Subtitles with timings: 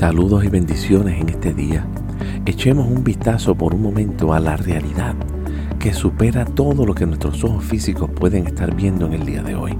[0.00, 1.86] Saludos y bendiciones en este día.
[2.46, 5.14] Echemos un vistazo por un momento a la realidad
[5.78, 9.56] que supera todo lo que nuestros ojos físicos pueden estar viendo en el día de
[9.56, 9.76] hoy.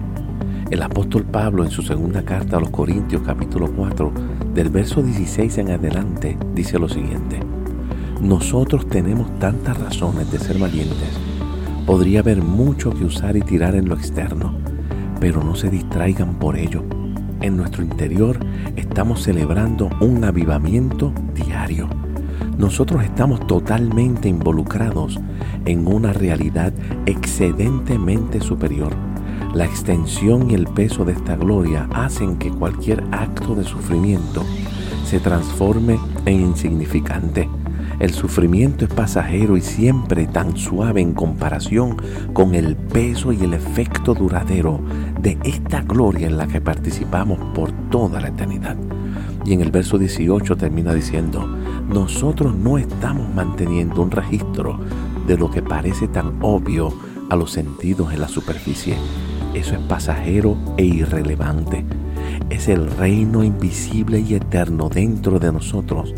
[0.71, 4.13] El apóstol Pablo en su segunda carta a los Corintios capítulo 4
[4.53, 7.41] del verso 16 en adelante dice lo siguiente.
[8.21, 11.19] Nosotros tenemos tantas razones de ser valientes.
[11.87, 14.55] Podría haber mucho que usar y tirar en lo externo,
[15.19, 16.85] pero no se distraigan por ello
[17.41, 18.39] en nuestro interior
[18.77, 21.89] estamos celebrando un avivamiento diario.
[22.59, 25.19] Nosotros estamos totalmente involucrados
[25.65, 26.73] en una realidad
[27.07, 28.93] excedentemente superior.
[29.55, 34.45] La extensión y el peso de esta gloria hacen que cualquier acto de sufrimiento
[35.05, 37.49] se transforme en insignificante.
[38.01, 41.99] El sufrimiento es pasajero y siempre tan suave en comparación
[42.33, 44.81] con el peso y el efecto duradero
[45.21, 48.79] de esta gloria en la que participamos por toda la eternidad.
[49.45, 51.47] Y en el verso 18 termina diciendo,
[51.91, 54.81] nosotros no estamos manteniendo un registro
[55.27, 56.95] de lo que parece tan obvio
[57.29, 58.97] a los sentidos en la superficie.
[59.53, 61.85] Eso es pasajero e irrelevante.
[62.49, 66.15] Es el reino invisible y eterno dentro de nosotros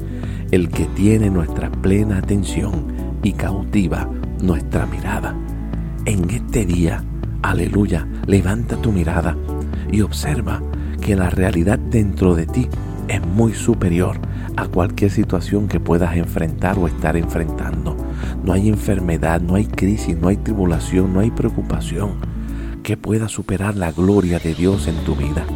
[0.52, 2.86] el que tiene nuestra plena atención
[3.22, 4.08] y cautiva
[4.42, 5.34] nuestra mirada.
[6.04, 7.02] En este día,
[7.42, 9.34] aleluya, levanta tu mirada
[9.90, 10.62] y observa
[11.00, 12.68] que la realidad dentro de ti
[13.08, 14.18] es muy superior
[14.56, 17.96] a cualquier situación que puedas enfrentar o estar enfrentando.
[18.44, 22.16] No hay enfermedad, no hay crisis, no hay tribulación, no hay preocupación
[22.82, 25.46] que pueda superar la gloria de Dios en tu vida.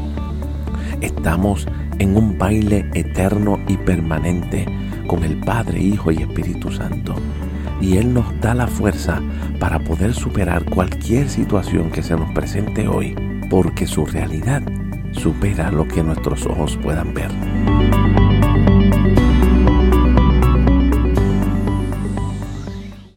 [1.00, 1.66] Estamos
[1.98, 4.66] en un baile eterno y permanente
[5.06, 7.14] con el Padre, Hijo y Espíritu Santo.
[7.80, 9.20] Y Él nos da la fuerza
[9.60, 13.14] para poder superar cualquier situación que se nos presente hoy,
[13.50, 14.62] porque su realidad
[15.12, 17.30] supera lo que nuestros ojos puedan ver.